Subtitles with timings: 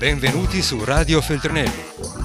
[0.00, 1.84] Benvenuti su Radio Feltrinelli.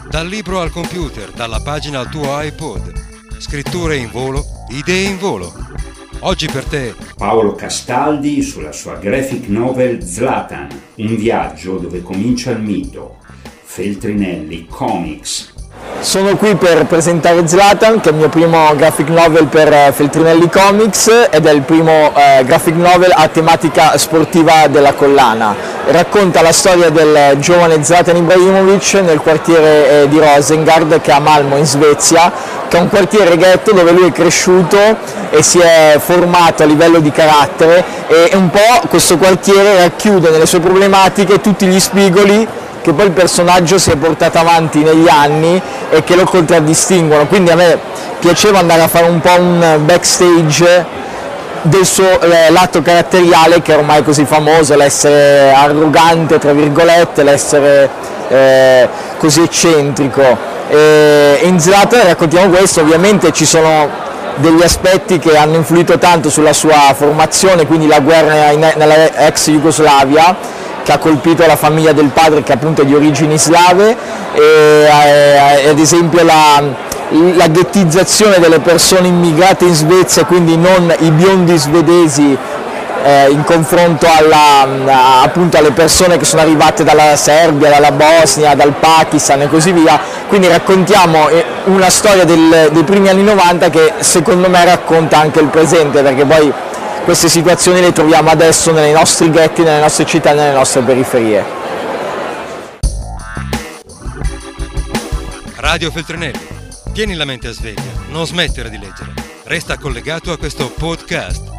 [0.10, 2.94] Dal libro al computer, dalla pagina al tuo iPod.
[3.38, 5.52] Scritture in volo, idee in volo.
[6.22, 12.62] Oggi per te Paolo Castaldi sulla sua graphic novel Zlatan, un viaggio dove comincia il
[12.62, 13.18] mito.
[13.62, 15.52] Feltrinelli Comics.
[16.00, 20.50] Sono qui per presentare Zlatan, che è il mio primo graphic novel per eh, Feltrinelli
[20.50, 25.75] Comics ed è il primo eh, graphic novel a tematica sportiva della collana.
[25.88, 31.20] Racconta la storia del giovane Zlatan Ibrahimovic nel quartiere eh, di Rosengard, che è a
[31.20, 32.32] Malmo in Svezia,
[32.68, 34.78] che è un quartiere ghetto dove lui è cresciuto
[35.30, 40.48] e si è formato a livello di carattere e un po' questo quartiere racchiude nelle
[40.48, 42.48] sue problematiche tutti gli spigoli
[42.82, 45.62] che poi il personaggio si è portato avanti negli anni
[45.92, 47.80] e che lo contraddistinguono, quindi a me
[48.20, 51.04] piaceva andare a fare un po' un backstage
[51.66, 57.90] del suo eh, lato caratteriale che è ormai così famoso, l'essere arrogante, tra virgolette, l'essere
[58.28, 60.54] eh, così eccentrico.
[60.68, 64.04] E in Zlatan raccontiamo questo, ovviamente ci sono
[64.36, 69.50] degli aspetti che hanno influito tanto sulla sua formazione, quindi la guerra in, nella ex
[69.50, 70.36] Jugoslavia,
[70.84, 73.98] che ha colpito la famiglia del padre che appunto è di origini slave
[74.34, 76.62] e eh, ad esempio la,
[77.10, 82.38] la ghettizzazione delle persone immigrate in Svezia, quindi non i biondi svedesi
[83.04, 88.74] eh, in confronto alla, appunto alle persone che sono arrivate dalla Serbia, dalla Bosnia, dal
[88.74, 93.94] Pakistan e così via, quindi raccontiamo eh, una storia del, dei primi anni 90 che
[94.00, 96.52] secondo me racconta anche il presente, perché poi
[97.04, 101.64] queste situazioni le troviamo adesso nei nostri ghetti, nelle nostre città nelle nostre periferie.
[105.58, 106.65] Radio Feltrinelli.
[106.96, 109.12] Tieni la mente sveglia, non smettere di leggere.
[109.44, 111.55] Resta collegato a questo podcast.